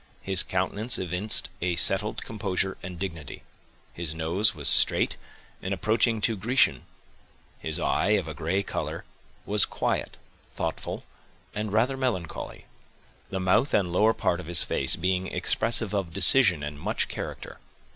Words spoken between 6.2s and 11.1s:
to Grecian; his eye, of a gray color, was quiet, thoughtful,